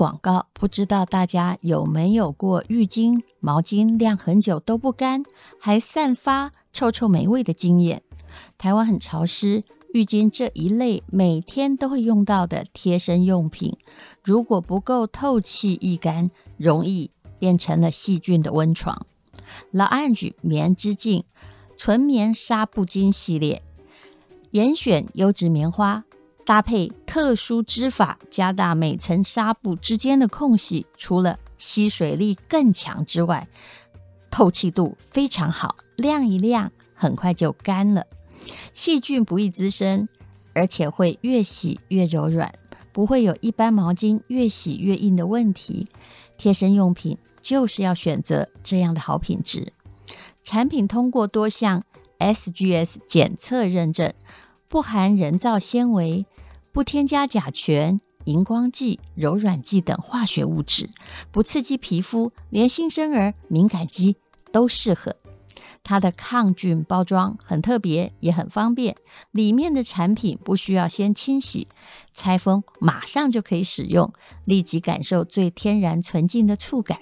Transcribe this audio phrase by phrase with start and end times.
[0.00, 5.22] 广告，不知道大家有没有过浴巾、毛巾晾很久都不干，
[5.58, 8.02] 还散发臭臭霉味的经验？
[8.56, 13.76] 台湾很潮湿，浴巾这一类每天都会用到的贴身用品，
[14.24, 19.04] 如果不够透气易干，容易变成了细菌的温床。
[19.70, 21.24] 老安举棉之境
[21.76, 23.62] 纯棉纱布巾系列，
[24.52, 26.04] 严选优质棉花。
[26.50, 33.46] 搭配特殊织法，加大每层纱布之间的空隙，除了吸水力更强之外，
[34.32, 38.04] 透气度非常好，晾一晾很快就干了，
[38.74, 40.08] 细菌不易滋生，
[40.52, 42.52] 而且会越洗越柔软，
[42.90, 45.86] 不会有一般毛巾越洗越硬的问题。
[46.36, 49.72] 贴身用品就是要选择这样的好品质，
[50.42, 51.84] 产品通过多项
[52.18, 54.12] SGS 检测认证，
[54.66, 56.26] 不含人造纤维。
[56.72, 60.88] 不添加甲醛、荧光剂、柔软剂等化学物质，
[61.30, 64.16] 不刺激皮肤，连新生儿、敏感肌
[64.52, 65.16] 都适合。
[65.82, 68.94] 它的抗菌包装很特别，也很方便。
[69.30, 71.66] 里面的产品不需要先清洗，
[72.12, 74.12] 拆封马上就可以使用，
[74.44, 76.98] 立即感受最天然纯净的触感。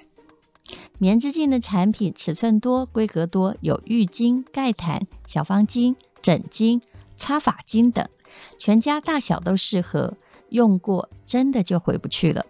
[0.98, 6.80] 棉之境的产品尺寸多、规格多，有浴巾、盖毯、小方巾、枕巾、
[7.16, 8.06] 擦发巾等。
[8.58, 10.14] 全家大小都适合，
[10.50, 12.44] 用过真的就回不去了。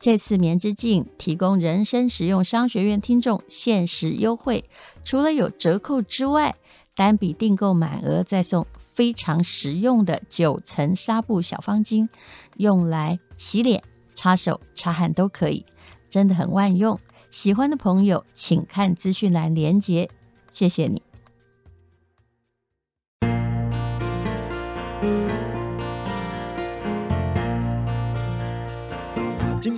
[0.00, 4.64] 这次棉之镜提供人生实用商学院听众限时优惠，
[5.04, 6.56] 除了有折扣之外，
[6.94, 12.08] 单笔订购满额再送非常实用的九层纱布小方巾，
[12.56, 13.82] 用来洗脸、
[14.14, 15.64] 擦手、擦汗都可以，
[16.10, 16.98] 真的很万用。
[17.30, 20.10] 喜欢的朋友请看资讯栏连接，
[20.50, 21.07] 谢谢你。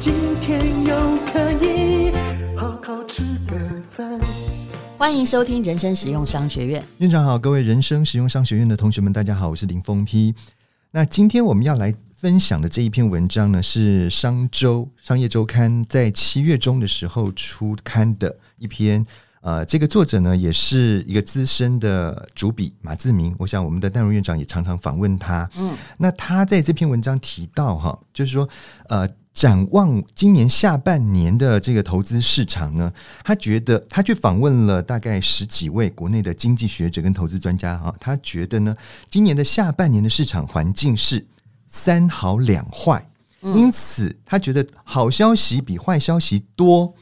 [0.00, 0.96] 今天又
[1.30, 2.10] 可以
[2.56, 3.54] 好好吃个
[3.90, 4.18] 饭。
[4.96, 6.82] 欢迎收听人生实用商学院。
[6.98, 10.34] 院长好，各位人生实用商学院的同学们，大家好，我是林峰批。
[10.92, 19.04] 那今天我们要来分享的这一篇文章呢，是商周商业周刊在七月中的时候出刊的一篇。
[19.42, 23.34] 呃，这个作者呢，也是一个资深的主笔马自明。
[23.38, 25.48] 我想我们的戴荣院长也常常访问他。
[25.58, 28.48] 嗯，那他在这篇文章提到哈，就是说，
[28.88, 29.06] 呃。
[29.32, 32.92] 展望今年下半年的这个投资市场呢，
[33.22, 38.74] 他觉得他去访问了大概十几位国内的经济学者跟投资专家哈，他觉得呢，
[39.08, 41.24] 今年的下半年的市场环境是
[41.68, 43.08] 三好两坏，
[43.40, 46.92] 因此他觉得好消息比坏消息多，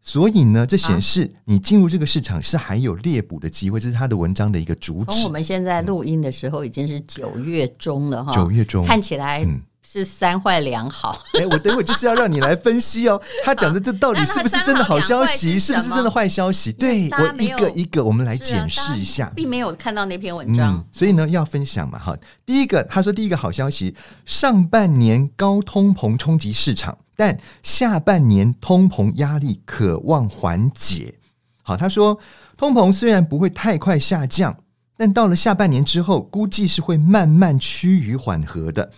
[0.00, 5.16] 所以呢，这显示你进入这个市场是还有猎捕的机会，这是他的文章的一个主旨。
[5.16, 9.60] 从我们现在录音的时候已经是九月中了哈，九月中看起来嗯。
[9.84, 13.20] 是三坏两好，哎，我等会就是要让你来分析哦。
[13.44, 16.72] 他讲的这到底是不是真的好消息，是不是真的坏消息？
[16.72, 22.16] 对，我一个一个我们来检视一下，并没有看到那篇文章，嗯，所以呢要分享嘛哈。
[22.46, 23.94] 第一个，他说第一个好消息，
[24.24, 31.16] 上半年高通膨冲击市场，但下半年通膨压力可望缓解。
[31.62, 32.18] 好，他说
[32.56, 34.56] 通膨虽然不会太快下降，
[34.96, 38.90] 但到了下半年之后，估计是会慢慢趋于缓和的。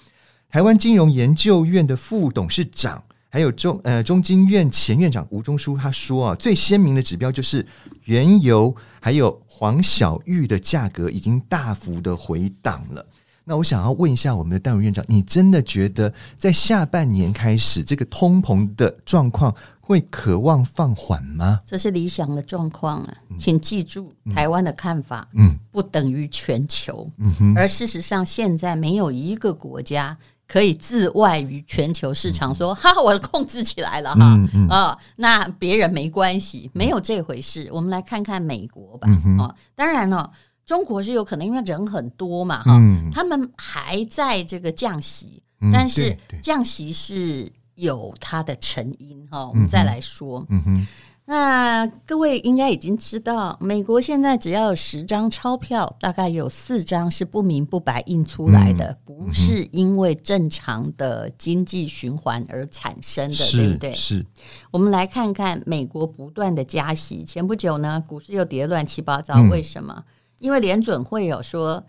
[0.55, 7.67] 台湾金融研究院的副董事长，还有中呃中经院前院长吴中书他说啊，最鲜明的指标就是
[8.05, 13.05] 原油还有黄小玉的价格已经大幅的回档了。
[13.43, 21.61] 那我想要问一下我们的淡如院长，你真的觉得在下半年开始，这个通膨的状况会渴望放缓吗？
[21.67, 30.17] 这是理想的状况啊，请记住台湾的看法，嗯，不等于全球，嗯哼，而事实上现在没有一个国家。
[30.55, 34.39] 可以自外于全球市场说，说、嗯、哈，我控制起来了哈，
[34.71, 37.69] 啊、那别人没关系，没有这回事。
[37.73, 40.31] 我们来看看美国吧，嗯、哦，当然了，
[40.65, 50.87] 中国是有可能，因为人很多嘛，哈、嗯，他们还在这个降息，嗯、但是降息是有它的成因哈，我们再来说，嗯哼，
[51.27, 63.93] 那各位应该已经知道，美国现在只要有十张钞票，大概有四张是不明不白印出来的，嗯、不是因为正常的经济循环而产生的，对不对？
[63.95, 64.27] 是。
[64.71, 69.95] 我们来看看美国不断的加息，前不久呢，股市又跌乱七八糟，为什么？
[69.97, 70.05] 嗯、
[70.41, 71.83] 因为联准会有说，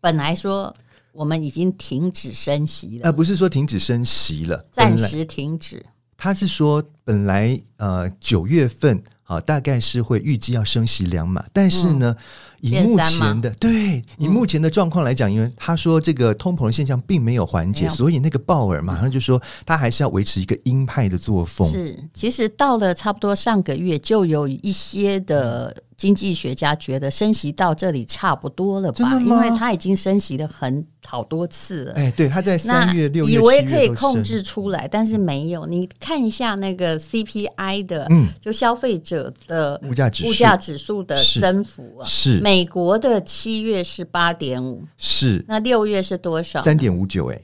[0.00, 0.74] 本来说
[1.12, 5.84] 我们已经停止升息了，而、呃、不是说停止升息了，暂时停止。
[6.22, 12.14] 他是说，本来呃九月份啊，大概是会预计要升息两码，但是呢，
[12.60, 21.66] 嗯、以目前的对以目前的状况来讲，因为他说这个通膨的现象并没有缓解，所以那个鲍尔马上就说他还是要维持一个鹰派的作风。
[21.66, 25.74] 是，其实到了差不多上个月，就有一些的。
[26.00, 29.20] 经济学家觉得升息到这里差不多了吧？
[29.20, 31.92] 因为他已经升息了很好多次了。
[31.92, 35.66] 哎，对，他在三月、六月、以为可以控制出来，但是没有。
[35.66, 42.40] 你看一下那个 CPI 的，嗯，就消费者的物价指数，物价指数的增幅啊，是。
[42.40, 45.44] 美国的七月是八点五，是。
[45.46, 46.62] 那六月是多少？
[46.62, 47.38] 三点五九，哎，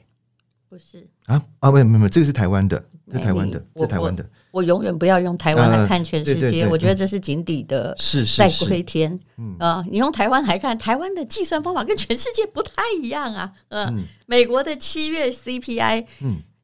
[0.67, 1.07] 不是。
[1.27, 1.39] 啊？
[1.59, 4.27] 啊，没有没有，这个是台湾的，是台湾的，是台湾的。
[4.51, 7.95] 我永远不要用台湾来看全世界，呃、对对对，我觉得这是井底的
[8.35, 9.13] 在窥天。
[9.59, 13.51] 啊、呃，你用台湾来看，台湾的计算方法跟全世界不太一样啊。
[13.67, 16.05] 呃、嗯，美国的七月 CPI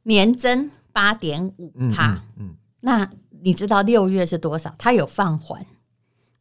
[0.03, 3.09] 年增八点五趴，嗯，那
[3.41, 4.74] 你知道六月是多少？
[4.77, 5.65] 它有放缓，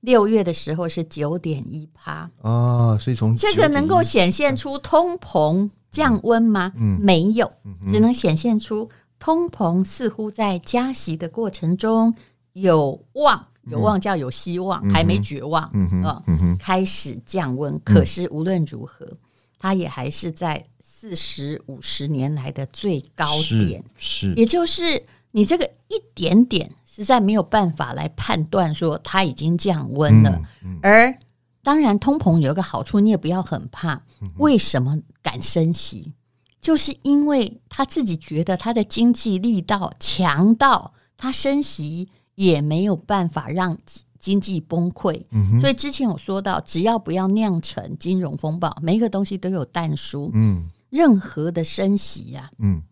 [0.01, 6.73] 六月的时候是九点一趴哦，所以从这个能够显现出通膨降温吗？
[6.77, 7.51] 嗯，没有，
[7.89, 8.89] 只能显现出。
[9.23, 12.13] 通膨似乎在加息的过程中
[12.55, 17.79] 有望，有望叫有希望，嗯、还没绝望，嗯哼，嗯嗯哼开始降温。
[17.85, 19.19] 可是无论如何，嗯、
[19.61, 23.25] 它也还是在四十五十年来的最高
[23.69, 30.43] 点，是，是也就是你这个一点点实在没有办法来判断说它已经降温了。
[30.83, 31.17] 而
[31.63, 34.03] 当然，通膨有一个好处，你也不要很怕。
[34.39, 36.13] 为什么敢升息？
[36.63, 43.77] 就是因为他自己觉得他的经济力道强到他升息也没有办法让
[44.21, 50.31] 经济崩溃，嗯、所以之前有说到，只要不要酿成金融风暴，每一个东西都有但书。
[50.33, 52.83] 嗯，任何的升息呀、啊，嗯，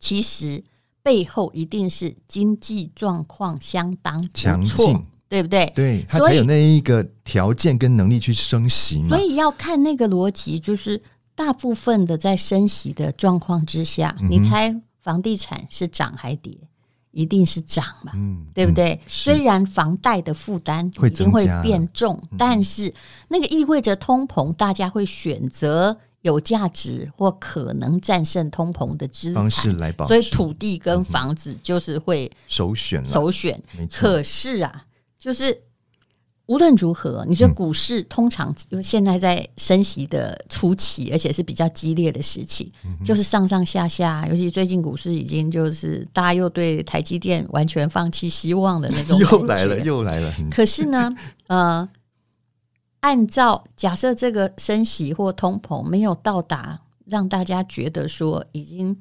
[0.00, 0.64] 其实
[1.00, 5.72] 背后一定是经济状况相当强劲，对不对？
[5.76, 9.16] 对，他才有那一个条件跟能力去升息嘛。
[9.16, 11.00] 所以要看那个逻辑，就是。
[11.34, 16.56] 大部分的在升息的状况之下，嗯、你猜房地产是涨还跌？
[17.10, 18.94] 一定是涨嘛，嗯、对不对？
[18.94, 22.92] 嗯、虽然房贷的负担一定会变重，但是
[23.28, 30.08] 那个意味着通膨，大家会选择有价值或可能战胜通膨的资产方式来保。
[30.08, 33.62] 所以土地跟房子就是会首选，首选。
[33.92, 34.84] 可是啊，
[35.18, 35.62] 就是。
[36.46, 42.70] 无论如何，你说股市通常因为现在在升息的初期，而且是比较激烈的时期，
[43.02, 50.34] 就是上上下下，尤其最近股市已经就是大家又对台积电完全放弃希望的那种 又来了又来了。
[50.50, 51.10] 可是呢，
[51.48, 51.88] 呃，
[53.00, 58.94] 按照假设这个升息或通膨没有到达让大家觉得说已经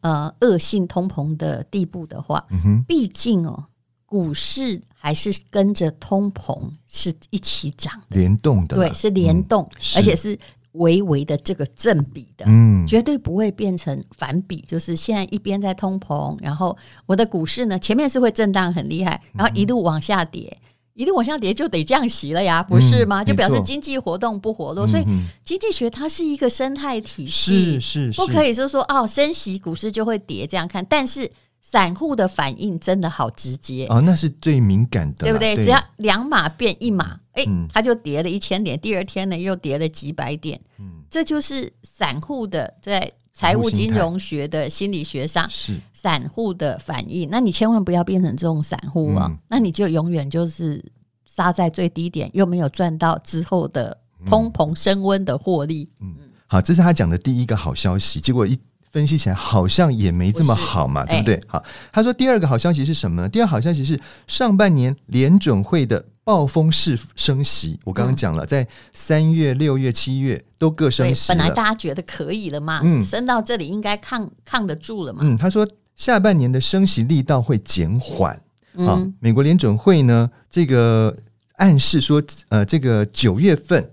[0.00, 2.44] 呃恶性通膨的地步的话，
[2.88, 3.66] 毕竟哦。
[4.10, 10.36] 股市还是跟着通膨是一起涨的，联动的，对，是联动，嗯、而且是
[10.72, 14.64] 微微的这个正比的，嗯，绝对不会变成反比。
[14.66, 16.74] 就是现在一边在通膨，然后
[17.04, 23.22] 我的股市呢，前面是会震荡很厉害，然后一路往下跌，嗯、一路往下跌就得降息了呀，不是吗？
[23.22, 25.04] 嗯、就表示经济活动不活络，嗯、所以
[25.44, 28.20] 经济学它是一个生态体系，是是，是。
[28.22, 31.30] 不可以说说哦，升息股市就会跌这样看，但是。
[31.60, 35.54] 散户的反应真的好直接哦，那是最敏感的，对不对？
[35.54, 47.28] 对，只要两码变一码，哎、嗯，它就跌了一千点，第二天呢又跌了几百点，嗯，这就是散户的在财务金融学的心理学上是散户的反应。
[47.30, 50.82] 那你千万不要变成这种散户啊，嗯、那你就永远就是
[51.26, 55.88] 杀在最低点，又没有赚到之后的通膨升温的获利。
[56.00, 56.14] 嗯，
[56.46, 58.58] 好，这是他讲的第一个好消息，结果一。
[58.90, 61.34] 分析起来好像也没这么好嘛，不对不对？
[61.34, 63.28] 欸、好，他说第二个好消息是什么呢？
[63.28, 71.28] 第二好消息是上半年联准会的暴风式升息，我刚刚讲了，在三月、六月、七月都各升息。
[71.28, 75.20] 本来大家觉得可以了嘛，嗯，升到这里应该抗抗得住了嘛。
[75.22, 78.40] 嗯，他说下半年的升息力道会减缓。
[78.78, 81.14] 好，美国联准会呢，这个
[81.56, 83.90] 暗示说，呃，这个九月份。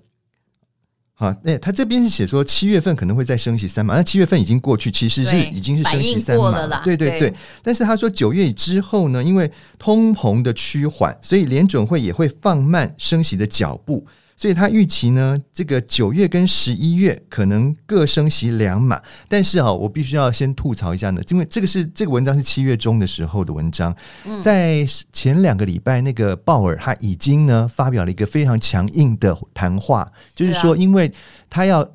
[1.17, 7.29] 好，那，他这边是写说七月份可能会再升息三码，那七月份已经过去，其实是已经是升息三码了，了对对对。
[7.29, 14.05] 对但是他说九月之后呢，因为通膨的趋缓，所以联准会也会放慢升息的脚步。
[14.37, 23.95] 所以他预期呢，这个九月跟十一月可能各升息两码，但是啊，我必须要先吐槽一下呢，因为这个是这个文章是七月中的时候的文章，
[24.43, 31.11] 在前两个礼拜，那个鲍尔他已经呢发表了一个非常强硬的谈话，就是说，因为
[31.49, 31.87] 他要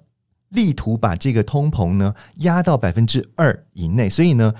[0.48, 4.54] 力图把这个通膨呢压到百分之二以内，所以呢，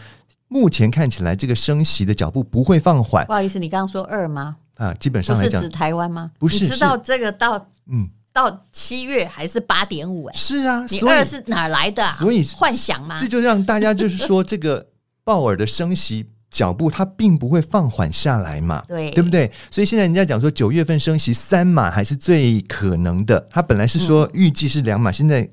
[0.49, 3.25] 目前看起来这个升息的脚步不会放缓。
[3.27, 4.59] 不好意思，你刚刚说二吗？
[4.81, 6.31] 啊，基本上来讲，不是指台湾吗？
[6.39, 10.25] 不是，你知道这个到嗯到七月还是八点五？
[10.25, 12.03] 哎，是啊，你二是哪来的？
[12.19, 13.19] 所以幻想嘛？
[13.19, 14.87] 这就让大家就是说，这个
[15.23, 19.53] 鲍尔的升息脚步，它并不会放缓下来嘛， 对对不对？
[19.71, 23.47] 所以现在人家讲说，九月份升息三码还是最可能的。
[23.51, 25.49] 他本来是说预计是两码，现在。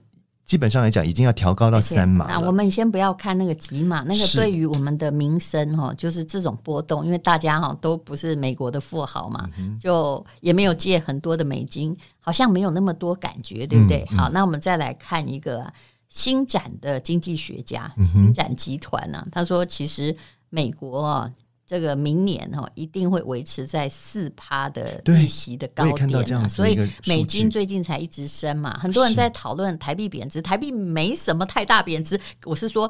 [0.48, 2.25] 基本上来讲，已经要调高到三码。
[2.30, 14.06] 那我们先不要看那个几码，那个对于我们的民生哈，就是这种波动，因为大家哈都不是美国的富豪嘛，就也没有借很多的美金，好像没有那么多感觉，对不对？
[14.18, 15.72] 好，那我们再来看一个
[16.08, 20.16] 新展的经济学家，新展集团呢，他说其实
[20.50, 21.30] 美国。
[21.68, 28.80] 这个明年哈一定会维持在四趴的利息的高点啊，所以美金最近才一直升嘛。
[28.80, 32.18] 很多人在讨论台币贬值，台币没什么太大贬值。
[32.46, 32.90] 我是说，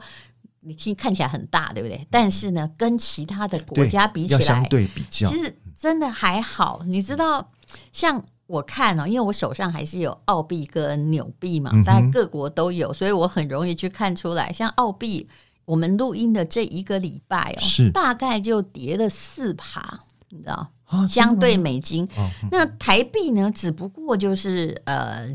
[0.62, 2.08] 你听看起来很大，对不对？
[2.12, 6.84] 但是呢，跟其他的国家比起来，相对比较，其实真的还好。
[6.86, 7.52] 你知道，
[7.92, 15.28] 像我看哦，因为我手上还是有澳币跟纽币嘛，大概各国都有，所以我很容易去看出来，像澳币。
[15.68, 20.72] 我们录音的这一个礼拜哦，是大概就跌了四趴，你知道？
[20.86, 23.52] 啊、相对美金，啊、那台币呢？
[23.54, 25.28] 只不过就是呃，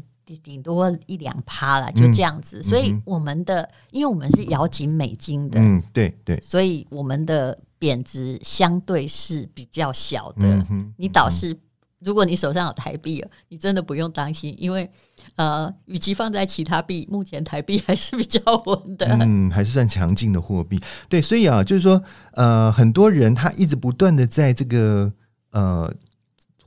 [0.43, 2.61] 顶多一两趴了，就这样子。
[2.61, 10.67] 嗯、所以我们的，因为我们是咬紧美金的，嗯，对对，所以我们的贬值相对是比较小的。
[10.97, 11.55] 你倒是，
[11.99, 14.91] 如果你手上有台币，你真的不用担心，因为。
[15.37, 20.81] 呃，与其放在其他币，目前台币还是比较稳的，嗯，还是算强劲的货币。
[21.09, 22.02] 对，所以啊，就是说，
[22.33, 25.12] 呃，很多人他一直不断的在这个
[25.52, 25.93] 呃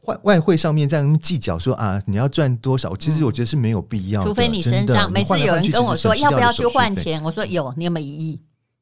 [0.05, 2.95] 外外汇上面在计较说啊，你要赚多少？
[2.95, 8.41] 其实我觉得是没有必要的，除非你身上每次有人跟我说要不要去换钱，我说有，你有没有一亿？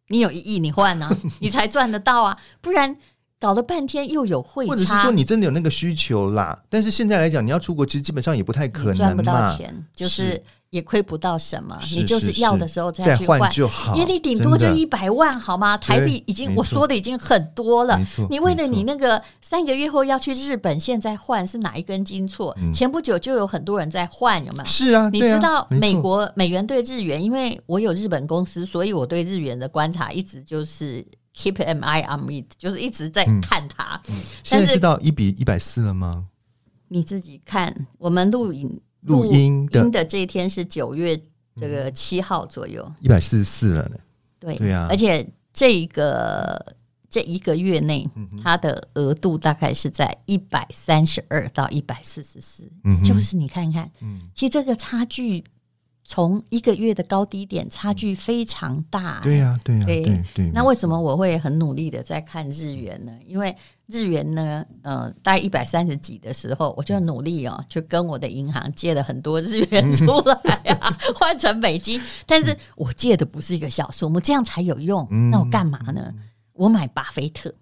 [0.09, 2.97] 你有一亿，你换啊，你才赚得到啊，不然。
[3.43, 6.57] 搞了半天又有汇差，或者是说你真的有那个需求啦？
[6.69, 8.95] 但是现在来讲，你要出国，其实基本上也不太可能嘛。
[8.95, 11.77] 赚不到钱，就是也亏不到什么。
[11.91, 15.75] 你就是要的时候再去换就好，因为你顶多就一百万，好吗？
[15.77, 17.99] 台币已经我说的已经很多了。
[18.29, 22.55] 你为了你那个三个月后要去日本，现在换是哪一根筋错？
[22.73, 24.65] 前不久就有很多人在换，有没有？
[24.65, 31.05] 是啊，你知道美国美元对日元，因为我有日本公司，所以我对日元的观察一直就是。
[31.35, 33.99] Keep an eye on me，就是一直在看它。
[34.07, 36.27] 嗯嗯、现在是到一比一百四了吗？
[36.89, 41.19] 你自己看，我们录影录音的，的这一天是九月
[41.55, 43.97] 这个七号左右，一百四十四了呢。
[44.39, 46.75] 对对啊，而且这个
[47.09, 48.07] 这一个月内，
[48.43, 52.71] 它的额度大概是在一百三十二到一百四十四，
[53.03, 55.43] 就是你看看，嗯、其实这个差距。
[56.05, 60.51] 从一个月的高低点差距非常大，对呀，对呀，对对。
[60.53, 63.11] 那为什么我会很努力的在看日元呢？
[63.25, 63.55] 因为
[63.85, 70.35] 日元呢，呃，大概一百三十几的时候，我就努力哦，就跟我的银行借了很多日元出来
[70.73, 72.01] 啊， 换成美金。
[72.25, 75.07] 但是我借的不是一个小数目，这样才有用。
[75.31, 76.13] 那我干嘛呢？
[76.51, 77.53] 我买巴菲特，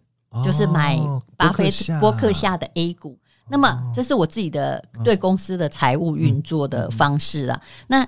[0.43, 0.99] 就是买
[1.37, 3.17] 巴菲特波克下的 A 股。
[3.47, 7.61] 那么这是我自己的对公司的财务运作的方式啊。
[7.87, 8.07] 那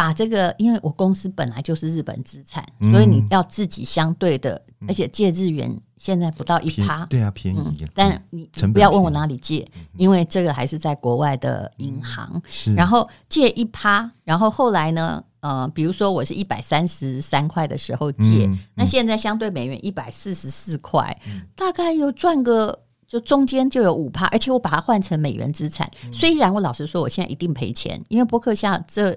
[0.00, 7.58] 把这个，因为我公司本来就是日本资产，嗯、所以你要自己相对的，嗯、而且借日元现在不到一趴，对啊，便宜。
[7.58, 12.40] 嗯、但你不要问我哪里借，因为这个还是在国外的银行。
[12.74, 29.14] 然后借一趴，然后后来呢，呃，比如说我是一百三十三块的时候借，嗯嗯、那现在相对美元一百四十四块，嗯、大概有赚个，就中间就有五趴，而且我把它换成美元资产，嗯、虽然我老实说，我现在一定赔钱，因为博客下这。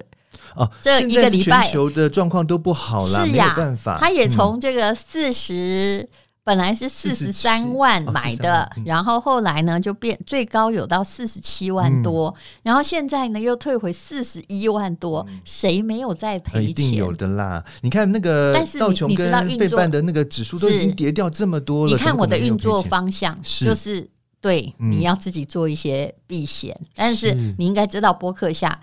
[0.56, 1.64] 哦，这一个礼拜。
[1.64, 3.98] 全球的状况都不好了，是呀，没有办法。
[4.00, 6.08] 他也从这个四十，
[6.44, 16.70] 本来是四十三万买的，然后后来呢就变最高有到四十七万多，然后现在呢又退回四十一万多，谁没有在赔钱？
[16.70, 17.64] 一定有的啦！
[17.82, 24.10] 你看那个道琼跟费半的那个指数都已经跌掉这么多了，你看我的运作方向就是
[24.42, 28.80] 对，你要自己做一些避险，但是你应该知道波克夏。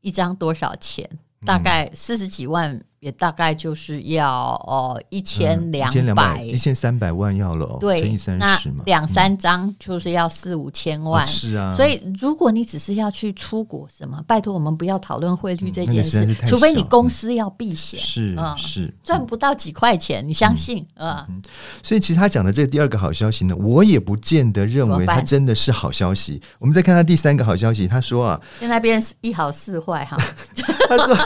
[0.00, 1.08] 一张多少钱？
[1.46, 2.82] 大概四十几万。
[3.00, 4.30] 也大概就是要
[4.66, 6.40] 哦一千两百。
[6.42, 11.74] 一千三百万要了哦，对，乘以三十嘛，两三张就是要四五千万，是啊。
[11.74, 18.94] 所以如果你只是要去出国什么，拜托我们不要讨论汇率这件事，除非你公司要避险，是是。
[19.02, 20.86] 赚不到几块钱，你相信？
[20.94, 21.26] 啊？
[21.82, 26.40] 所以其实他讲的这个第二个好消息呢，我也不见得认为他真的是好消息。
[26.58, 30.16] 我们再看他第三个好消息，他说啊，现在变一好四坏哈。
[30.88, 31.16] 他说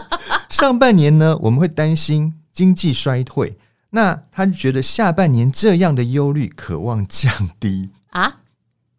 [0.49, 3.57] 上半年呢，我们会担心经济衰退，
[3.91, 8.41] 那他就觉得下半年这样的忧虑渴望降低啊。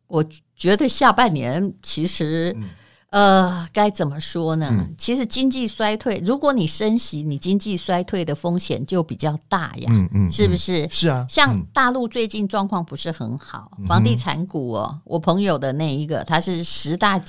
[0.07, 2.69] 我觉得下半年其实，嗯、
[3.11, 4.67] 呃，该怎么说呢？
[4.71, 9.87] 嗯、其实经济衰退，如果你升息，你经济衰退的风险就比较大呀。
[9.89, 10.87] 嗯嗯，是不是？
[10.89, 11.25] 是啊。
[11.29, 17.21] 像大陆最近状况不是很好，嗯、房地产股哦，我朋友的那一个，他是十大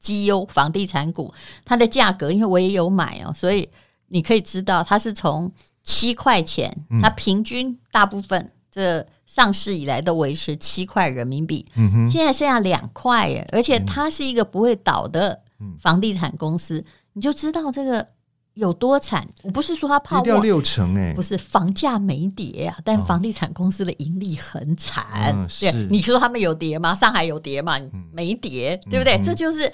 [0.00, 1.32] 绩优房地产股，
[1.64, 3.68] 它的价格，因为我也有买哦，所以。
[4.08, 5.50] 你可以知道，它是从
[5.82, 6.72] 七块钱，
[7.02, 15.40] 它平均大部分这上市以来都维持七块人民币，嗯哼，现在剩下两块耶，而且它是一个不会倒的
[15.80, 18.06] 房地产公司，你就知道这个
[18.54, 19.26] 有多惨。
[19.42, 25.34] 我不是说它泡沫六成诶，不是房价没跌啊，但房地产公司的盈利很惨。
[25.60, 26.94] 对，你说他们有跌吗？
[26.94, 27.78] 上海有跌吗？
[28.12, 29.20] 没跌，对不对？
[29.22, 29.72] 这就是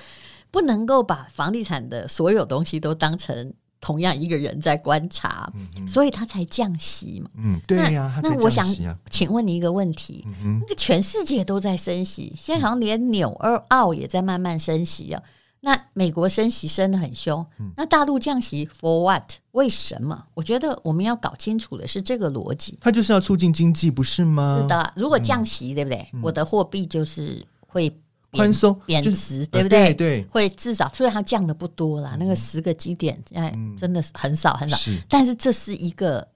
[0.51, 3.53] 不能够把房地产的所有东西都当成。
[3.83, 5.53] 同样一个人在观察，
[5.87, 7.29] 所以他才降息嘛。
[7.35, 8.21] 嗯，对呀、啊。
[8.23, 8.65] 那，啊、那我想
[9.11, 15.21] 请问你一个问题：嗯、那个全世界都在升息，现在好像连纽二澳也在慢慢升息啊。
[15.25, 15.29] 嗯、
[15.63, 19.33] 那美国升息升得很凶，嗯、那大陆降息 for what？
[19.51, 20.27] 为什么？
[20.35, 22.79] 我觉得我们要搞清楚的是这个逻辑。
[22.81, 24.61] 它就是要促进经济，不是吗？
[24.63, 24.93] 是的。
[24.95, 26.09] 如果降息，嗯、对不对？
[26.23, 27.93] 我的货币就是会。
[28.33, 29.95] 宽松贬值，对不对？
[29.95, 34.77] 对，会至少虽然它降的不多啦，那个十个基点，哎，真的是很少很少。
[35.09, 36.27] 但是这是一个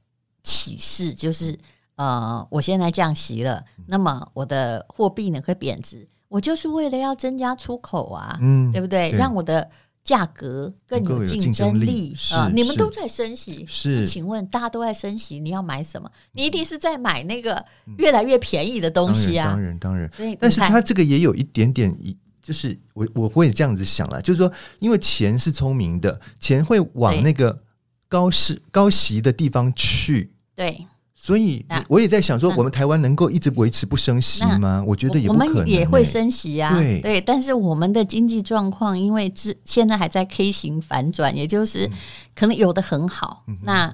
[0.42, 1.58] 启示，就是
[1.96, 9.10] 呃，我现在降息了，那么我的货币呢会贬值，我就是为了要增加出口啊，嗯，对不对？
[9.12, 9.70] 让我的。
[10.06, 12.48] 价格更有竞争力啊！
[12.54, 14.06] 你们都在升息，是？
[14.06, 16.08] 请问大家都在升息，你要买什么？
[16.30, 17.62] 你一定是在买那个
[17.98, 19.50] 越来越便宜的东西啊！
[19.50, 20.36] 当然，当然，当然。
[20.40, 27.60] 但是它这个也有一点点一，就是我我会这样子想了，就是说，因为钱是聪明的，钱会往那个
[28.08, 30.30] 高息高息的地方去。
[30.54, 30.86] 对。
[31.26, 34.80] 所以，我也在想说，我们台湾能够一直维持不升息吗？
[34.86, 35.48] 我觉得也不可能。
[35.48, 37.20] 我们也会升息啊，对对。
[37.20, 41.90] 但是我们的经济状况，因为是现在还在 K 型反转，也就是
[42.32, 43.42] 可能有的很好。
[43.62, 43.92] 那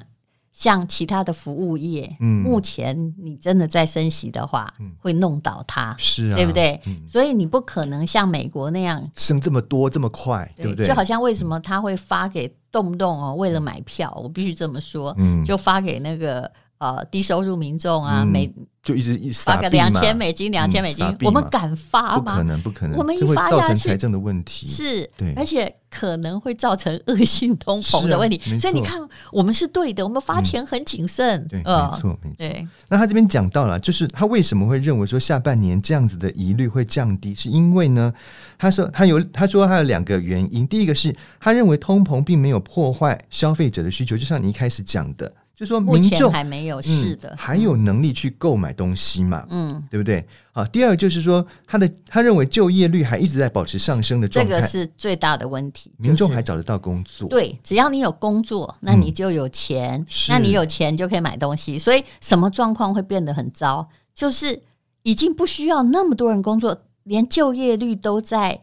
[0.52, 6.78] 像其他的服务业，目前你真的在升息的话，会弄倒它，是啊，对不对？
[7.06, 10.86] 所以你不可能像美国那样升这么多这么快，对不对？
[10.86, 15.16] 就好像为什么他会发给动不动哦，为了买票，我必须这么说，
[15.46, 16.52] 就发给那个。
[16.82, 22.34] 呃，低收入民众啊，每就一直一发个两千美金，两千美金，我们敢发吗？
[22.34, 28.58] 不可能，不可能，我们一发下去，财政的问题是，对，而且可能会造成恶性通膨的问题。
[28.58, 31.46] 所以你看，我们是对的，我们发钱很谨慎。
[31.46, 32.68] 对，没错，没错。
[32.88, 38.12] 那他这边讲到了，就是他为什么会认为说下半年这样子的疑虑会降低，是因为呢？
[38.58, 40.66] 他说他有，他说他有两个原因。
[40.66, 45.32] 第一个是他认为通膨并没有破坏消费者的需求，就像你一开始讲的。
[45.62, 49.46] 就说民众还没有是的，还有能力去购买东西嘛？
[49.48, 50.26] 嗯，对不对？
[50.50, 55.92] 好，第二就是说，他的他认为就业率还一直在保持上升的状态，这个是最大的问题。
[55.98, 61.78] 民众还找得到工作，对，只要你有工作，那你就有钱，那你有钱就可以买东西。
[61.78, 63.88] 所以什么状况会变得很糟？
[64.12, 64.60] 就是
[65.04, 68.60] 已经不需要那么多人工作，连就业率都在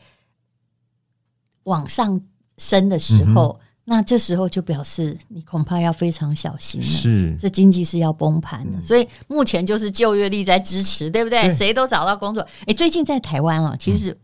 [1.63, 2.19] 往上
[2.57, 3.57] 升的时候。
[3.91, 11.41] 那这时候就表示你恐怕要非常小心了，是这经济是要崩盘的，嗯、所以目前就是就业率在支持，对不对？
[11.41, 12.47] 对谁都找到工作。
[12.67, 14.15] 哎，最近在台湾啊，其实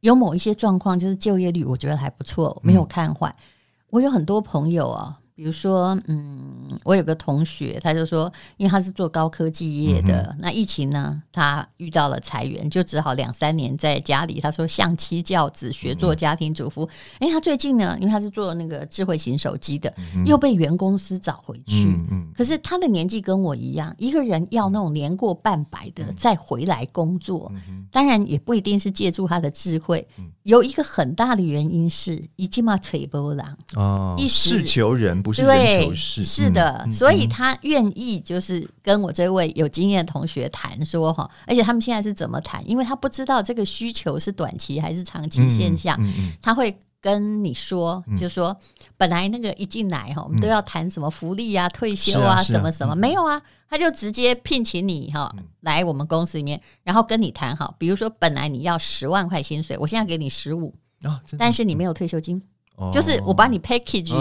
[0.00, 3.28] 有某一些状况，就是就业率我觉得还不错，没有看坏。
[3.28, 3.42] 嗯、
[3.90, 5.18] 我有很多朋友啊。
[5.34, 14.40] 比如说，嗯，我有个同学，他就说，因为他是做高科技业的，嗯、那疫情呢，他遇到了裁员，就只好两三年在家里。
[14.40, 16.86] 他说，相妻教子，学做家庭主妇。
[17.18, 21.86] 哎、他最近呢，因为他是做那个智慧型手机的，嗯、又被原公司找回去。
[21.86, 30.06] 嗯、哼可是他的年纪跟我一样，一个人要那种年过半百的再回来工作，嗯、当然也不一定是借助他的智慧。
[30.18, 35.21] 嗯、有一个很大的原因是，一进嘛腿波浪哦，一事求人。
[35.22, 36.50] 不是对，是。
[36.50, 42.62] 的，嗯、所以他愿意就是跟我这位有经验的同学谈说哈，而且他们现在是怎么谈？
[42.68, 45.98] 因为他不知道这个需求是短期还是长期现象，
[46.42, 48.56] 他会跟你说，嗯、就说
[48.96, 62.42] 本来那个一进来哈，我们都要谈什么福利啊、退休啊、啊什么什么，嗯、没有啊，他就直接聘请你哈，来我们公司里面，然后跟你谈好，比如说本来你要十万块薪水，我现在给你十五、哦，但是你没有退休金。
[62.77, 64.13] 哦、就是我把你 package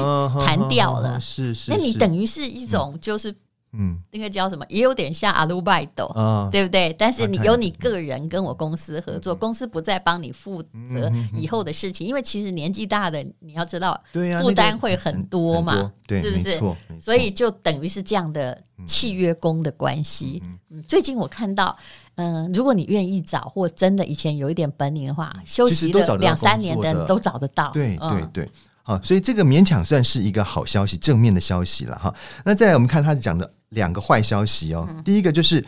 [0.44, 3.30] 谈掉了，是是，那你等于是一种就是，
[3.72, 6.90] 嗯，那个叫什么，也有点像アルバイト，对不对？
[6.98, 16.58] 但是你有你个人跟我公司合作，公司不再帮你负责以后的事情，因为其实年纪大的你要知道，对负担会很多嘛，是不是？
[16.98, 20.42] 所以就等于是这样的契约工的关系。
[20.70, 21.76] 嗯，最近我看到。
[22.21, 27.71] 嗯，如果你愿意找，或真的以前有一点本领的话，休息了两三年的人都找得到。
[27.71, 28.49] 对对对，
[28.83, 32.13] 好，所以这个勉强算是一个好消息，正面的消息了哈。
[32.45, 34.87] 那再来，我们看他讲的两个坏消息哦。
[35.03, 35.65] 第一个就是。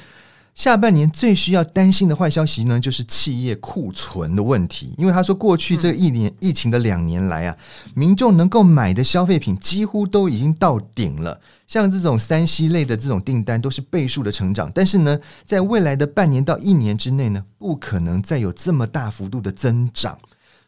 [0.55, 4.93] 下半年最需要担心的坏消息呢，就是企业库存的问题。
[4.97, 7.57] 因为他说，过去这一年疫情的两年来啊，
[7.95, 11.41] 民众能够买的消费品几乎都已经到顶了。
[11.65, 20.17] 像这种三 C 类的这种订单都是倍数的成长，但是呢，在未来的半年到一年之内呢，不可能再有这么大幅度的增长。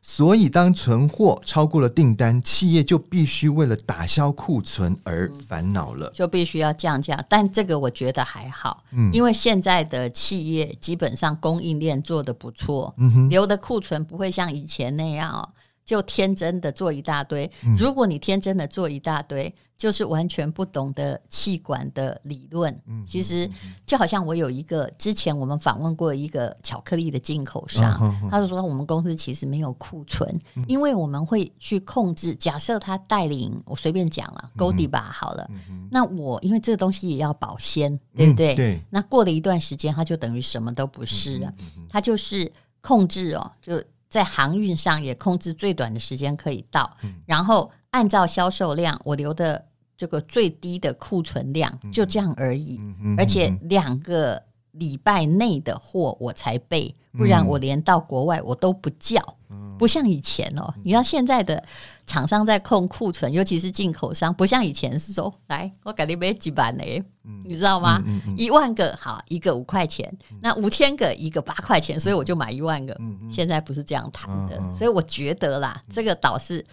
[0.08, 7.26] 所以，当存货超过了订单，企业就必须为了打消库存而烦恼了，就必须要降价。
[7.28, 15.50] 但这个我觉得还好，嗯，因为现在的企业基本上供应链做得不错，嗯哼，留的库存不会像以前那样哦。
[15.86, 22.76] 就天真的做一大堆，如果你天真的做一大堆，就是完全不懂得气管的理论。
[23.06, 23.48] 其实
[23.86, 30.28] 就好像我有一个之前我们访问过一个巧克力的进口商，他就说我们公司其实没有库存，
[30.68, 32.34] 因为我们会去控制。
[32.34, 35.48] 假设他带领我随便讲了，Godiva 好了，
[35.92, 38.56] 那我因为这个东西也要保鲜，对不对？
[38.56, 38.82] 对。
[38.90, 41.54] 那过了一段时间，它就等于什么都不是了，
[41.88, 43.84] 它就是控制哦，就。
[44.16, 49.62] 在航运上也控制最短的时间可以到，嗯、然后按照销售量，我留的
[49.98, 52.80] 这个最低的库存量就这样而已，
[53.18, 59.45] 而且两个礼拜内的货我才备，不然我连到国外我都不叫，嗯、
[59.78, 60.74] 不像以前哦。
[60.84, 61.64] 你知道现在的
[62.06, 68.02] 厂商在控库存，尤其是进口商，不像以前是说来我给你买几板嘞，嗯、你知道吗？
[68.38, 72.98] 一万个好一个五块钱，那五千个一个八块钱，所以我就买一万个。
[73.30, 76.66] 现在不是这样谈的，所以我觉得啦，这个倒是。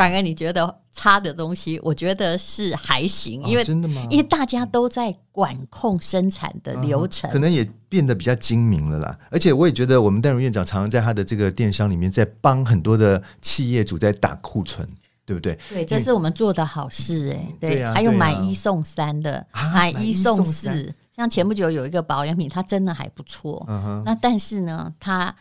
[0.00, 4.06] 反而你觉得差的东西，我觉得是还行，因为、哦、真的吗？
[4.08, 9.18] 因为大家都在管控生产的流程，啊、可能也变得比较精明了啦。
[9.30, 14.88] 而且我也觉得，我们戴荣院长常常在他的这个电商里面，在帮很多的企业主在打库存，
[15.26, 15.58] 对不对？
[15.68, 17.56] 对，这是我们做的好事哎、欸。
[17.60, 20.82] 对，还有买一送三的，啊、买一送四。
[20.82, 23.62] 送像前不久有一个保养品，它真的还不错。
[23.68, 25.36] 嗯、哼那但是呢，它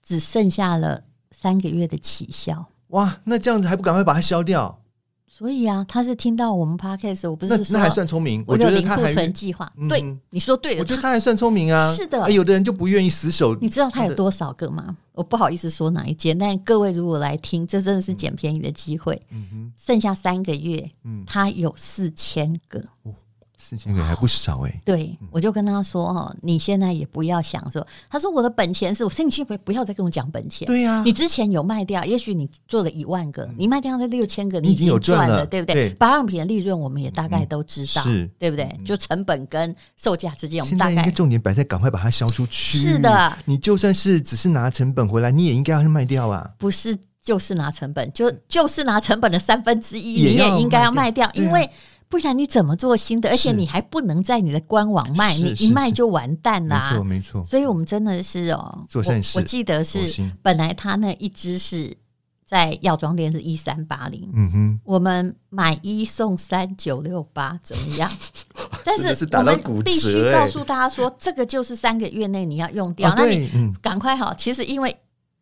[0.00, 2.66] 只剩下了三个月的起效。
[2.88, 4.80] 哇，那这样子还不赶快把它消掉？
[5.28, 8.42] 所以啊，他是听到我们 podcast，我不是那，那还算聪明。
[8.46, 10.80] 我觉得他还零库存计划，嗯、对你说对了。
[10.80, 11.92] 我觉得他还算聪明啊。
[11.92, 13.54] 是的、欸，有的人就不愿意死守。
[13.56, 14.96] 你知道他有多少个吗？
[15.12, 19.20] 我不好意思说哪一间，但各位如果来听，这真的是捡便宜的机会。
[19.30, 22.78] 嗯哼，剩下三个月，嗯，他有四千个。
[23.02, 23.12] 哦
[23.58, 35.88] 四千个还不少哎、欸，对，我就跟他说哦，你现在也不要想说，他说我的本钱是我说你先不不要再跟我讲本钱，对呀、啊，你之前有卖掉，也许你做了一万个，你卖掉这六千个，你已经有赚了，对不对？
[35.88, 35.94] 对。
[35.94, 38.30] 保养品的利润我们也大概都知道，是。
[38.38, 38.68] 对不对？
[38.84, 42.78] 就成本跟售价之间，我们大概应该重点摆在赶快把它销出去。
[42.78, 46.48] 是的，你就算是只是拿成本回来，你也应该要去卖掉啊。
[46.58, 51.68] 不是，就是拿成本，就就是拿成本的三分之一，你也应该要卖掉，因为。
[52.08, 53.28] 不然你怎么做新的？
[53.30, 56.90] 而且你还不能在你的官网卖，你一卖就完蛋啦。
[56.90, 57.44] 没错，没错。
[57.44, 59.38] 所以我们真的是哦，做善事。
[59.38, 59.98] 我记得是
[60.42, 61.92] 本来他那一支是
[62.44, 68.10] 在药妆店是一三八零，嗯哼，我们买一送三九六八怎么样？
[68.84, 73.50] 但是我们必须告诉大家说，这个就是三个月内你要用掉，那你
[73.82, 74.32] 赶快好。
[74.34, 74.96] 其实因为。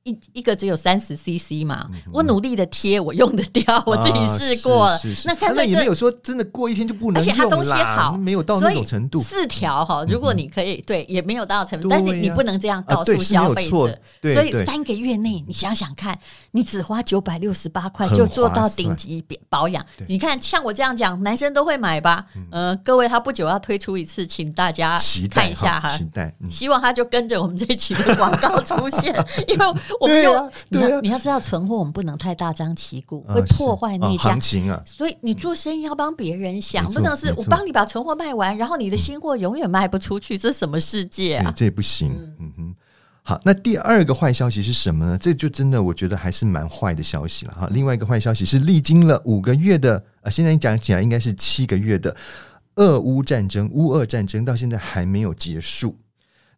[0.04, 5.00] 一一个只有三十 CC 嘛，嗯、我努力的贴，我用得掉，我自己试过了。
[5.24, 9.22] 那看来也没有说真的过一天就不能用，而且它东西好，没有到那种程度。
[9.22, 13.86] 四条哈，如果你可以、嗯、对，也没有到程度，但是你不能这样告诉消费者。
[13.86, 16.18] 啊、所以三个月内，你想想看，
[16.50, 19.82] 你只花九百六十八块就做到顶级保养。
[20.06, 22.26] 你看，像我这样讲，男生都会买吧？
[22.36, 24.98] 嗯、呃，各位，他不久要推出一次，请大家
[25.30, 25.96] 看一下哈。
[25.96, 29.14] 期待，嗯、希望他就跟着我们这一期的广告出现，
[29.48, 29.64] 因为。
[30.00, 34.38] 我们就你要你要知道，存货我们不能太大张旗鼓，会破坏那家。
[34.84, 41.52] 所以你做生意要帮别人想，不能是我帮你把存货卖完，然后你的新货永远卖不出去，这是什么世界啊？
[41.54, 42.12] 这也不行。
[42.38, 42.74] 嗯哼。
[43.26, 45.16] 好，那第二个坏消息是什么呢？
[45.16, 47.66] 这就真的我觉得还是蛮坏的消息了哈。
[47.72, 52.14] 另外一个坏消息是，历经了五个月的，呃，现在讲起来应该是七个月的
[52.74, 55.96] 俄乌战争，乌俄战争到现在还没有结束。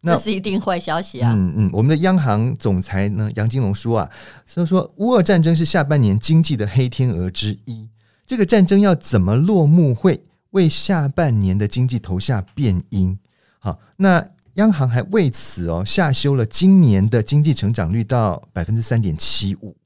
[0.01, 1.33] 那这是一定坏消息啊！
[1.33, 4.09] 嗯嗯，我们的央行总裁呢，杨金龙说啊，
[4.45, 7.89] 所以说乌俄战争是下半年经济的黑天鹅之一。
[8.25, 13.17] 这个战争要怎么落幕，会为下半年的经济投下变因。
[13.59, 14.25] 好，那。
[14.57, 19.77] 央行还为此哦下修了今年的经济成长率到百分之三点七五。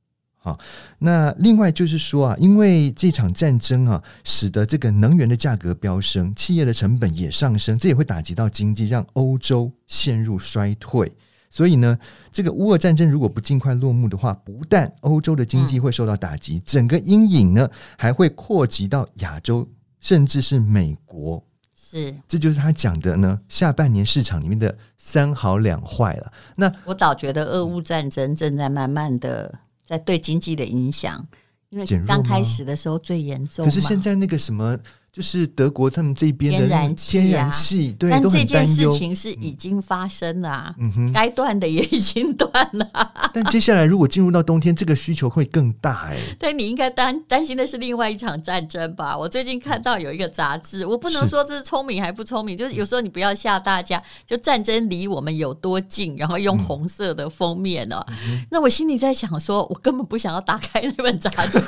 [0.43, 0.57] 好，
[0.97, 11.15] 那另外就是说啊，因为这场战争啊，使得这个能源的价格飙升，企业的成本也上升，这也会打击到经济，让欧洲陷入衰退。
[11.51, 11.95] 所以呢，
[12.31, 21.43] 这个乌俄战争如果不尽快落幕的话，不但欧洲的经济会受到打击，整个阴影呢还会扩及到亚洲，甚至是美国。
[21.75, 23.39] 是，这就是他讲的呢。
[23.47, 26.31] 下半年市场里面的三好两坏了。
[26.55, 29.59] 那我早觉得俄乌战争正在慢慢的
[29.91, 31.27] 在对经济的影响，
[31.67, 33.65] 因为刚开始的时候最严重。
[33.65, 34.79] 可是现在那个什么。
[35.13, 43.11] 就是德国他们这边的天然气，天然气，对，但这件事情是已经发生了啊，嗯哼，该断的也已经断了。
[43.33, 46.17] 但接下来如果进入到冬天，这个需求会更大哎。
[46.39, 49.17] 对，你应该担担心的是另外一场战争吧？
[49.17, 58.01] 我最近看到有一个杂志，我不能说这是聪明还不聪明，就是有时候你不要吓大家，就战争离我们有多近，然后用红色的封面哦。
[58.07, 61.59] 嗯、那我心里在想说，我根本不想要打开那本杂志。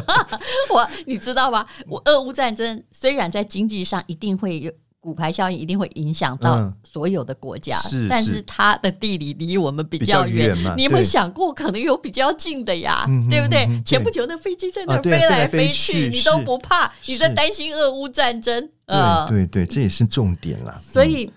[0.70, 1.64] 我你知道吗？
[1.88, 2.65] 我俄乌战争。
[2.92, 10.56] 虽然在经济上一定会有骨牌效应，一定会影响到所有的国家，嗯、但是它的地理离我们比较远。
[10.64, 13.04] 较你有没有想过，可能有比较近的呀？
[13.28, 13.66] 对，对不对？
[13.66, 16.92] 嗯、前不久那飞机在那飞来飞去，你都不怕？
[17.06, 18.70] 你在担心俄乌战争？
[18.86, 20.80] 呃，对对对，这也是重点啦。
[20.80, 21.30] 所以。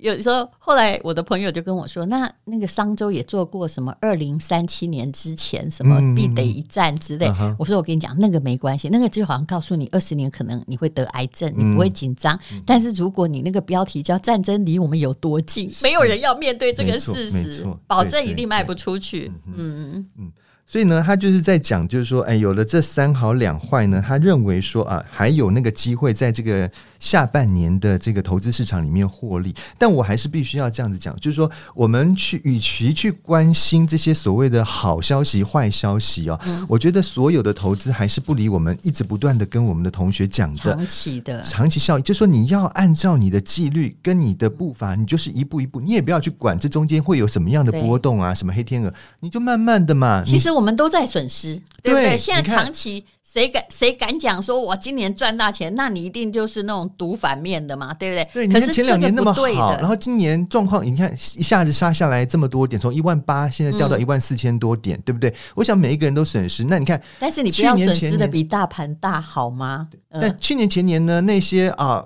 [0.00, 3.94] 有时候，后来我的朋友就跟我说：“那那个商周也做过什么？
[4.00, 7.26] 二零三七年之前什么必得一战之类。
[7.38, 12.34] 嗯”我说：“我跟你讲，那个没关系，那个就好像告诉你，二十年可能你会得癌症，你不会紧张。
[12.52, 20.32] 嗯、但是如果你那个标题叫‘战争离我们有多近’，没有人要面对这个事实，保证一定卖不出去。”嗯嗯嗯。
[20.64, 29.52] 所以呢，他就是在讲，就是说，哎，有了这三好两坏呢，他认为说啊，还有那个机会在这个下半年的这个投资市场里面获利。
[29.76, 50.22] 但我还是必须要这样子讲，就是说，我们去与其去关心这些所谓的好消息、坏消息哦，嗯、我觉得所有的投资还是不离我们一直不断的跟我们的同学讲的长期的长期效益，就是说你要按照你的纪律跟你的步伐，你就是一步一步，你也不要去管这中间会有什么样的波动啊，什么黑天鹅，你就慢慢的嘛。
[50.24, 50.60] 其实我。
[50.60, 52.10] 我们都在损失，对不对？
[52.10, 53.02] 对，现在长期
[53.32, 55.72] 谁敢谁敢讲说，我今年赚大钱？
[55.76, 58.28] 那你一定就是那种赌反面的嘛，对不对？
[58.32, 65.32] 对，你看前两年那么好，然后今年状况，你看一下子杀下来这么多点，从一万八现在掉到一万四千多点，嗯、对不对？
[65.54, 66.64] 我想每一个人都损失。
[66.64, 69.88] 那你看，但是你不要损失的比大盘大好吗？
[70.10, 72.04] 但去年前年呢，那些啊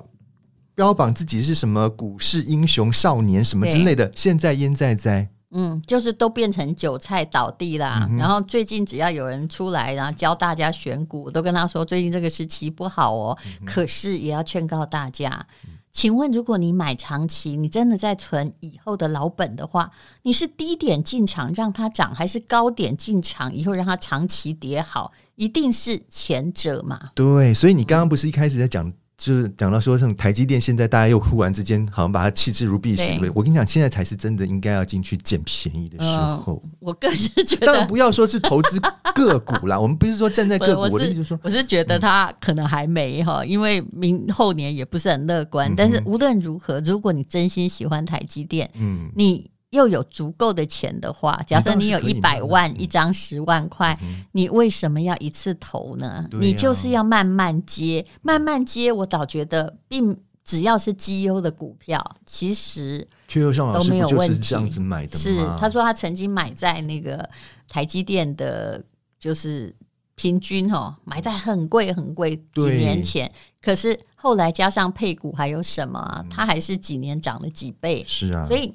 [0.75, 5.31] 标榜自己是什么股市英雄少年什么之类的，现在焉在灾。
[5.57, 8.07] 嗯，就是都变成韭菜倒地啦。
[8.11, 13.39] 嗯、然后最近只要有人出来，然后教大家选股，我都跟他说，最近这个时期不好哦。
[13.61, 15.47] 嗯、可是也要劝告大家，
[15.93, 19.91] 请问，如果你买长期，你真的在存以后的老本的话，
[20.23, 25.13] 你是低点进场让它涨，还是高点进场以后让它长期跌好？
[25.37, 27.11] 一定是前者嘛？
[27.15, 28.93] 对，所以你刚刚不是一开始在讲？
[29.17, 33.31] 就是讲到说，像台积电现在大家又忽然之间好像把它弃之如敝屣了。
[33.35, 36.55] 我跟你讲，现在才是真的应该要进去捡便宜的时候。
[36.55, 38.81] 呃、我个人是觉得，当然不要说是投资
[39.15, 45.71] 个股啦， 我们不是说站在个股，我的意思说，我是觉得它可能还没哈，嗯、因为明后年也不是很乐观。
[45.71, 49.51] 嗯、但是无论如何，如果你真心喜欢台积电，嗯，你。
[49.75, 56.29] 又有足够的钱的话，假设你有一百万一张十万块，嗯、你为什么要一次投呢？
[56.31, 58.93] 嗯、你就是要慢慢接，慢慢接。
[58.93, 64.35] 我倒觉得，并只要是绩优的股票，其实都没有问题。
[64.35, 65.19] 是这样子买的。
[65.19, 67.29] 是他说他曾经买在那个
[67.69, 68.81] 台积电的，
[69.19, 69.75] 就是
[70.15, 73.29] 平均哦，买在很贵很贵几年前，
[73.61, 76.25] 可是后来加上配股还有什么啊？
[76.31, 78.05] 它还是几年涨了几倍。
[78.07, 78.73] 是啊，所以。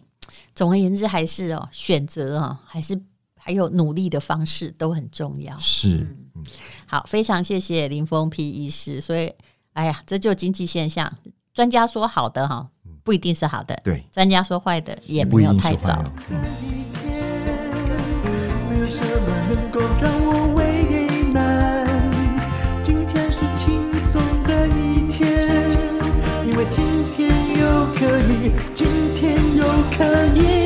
[0.54, 3.00] 总而言之，还是哦，选择啊，还是
[3.38, 5.58] 还有努力的方式都很重要。
[5.58, 6.44] 是，嗯，
[6.88, 9.00] 好，非常谢谢林峰 P 医师。
[9.00, 9.32] 所以，
[9.74, 11.12] 哎呀，这就经济现象，
[11.54, 12.70] 专家说好的哈，
[13.04, 16.04] 不一定是好的；对，专家说坏的也没有太早。
[30.00, 30.06] 可
[30.38, 30.59] 以。